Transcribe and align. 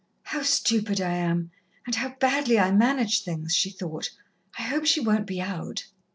"How 0.23 0.41
stupid 0.41 0.99
I 0.99 1.13
am, 1.13 1.51
and 1.85 1.93
how 1.93 2.15
badly 2.19 2.57
I 2.57 2.71
manage 2.71 3.23
things," 3.23 3.53
she 3.55 3.69
thought. 3.69 4.09
"I 4.57 4.63
hope 4.63 4.87
she 4.87 4.99
won't 4.99 5.27
be 5.27 5.39
out." 5.39 5.85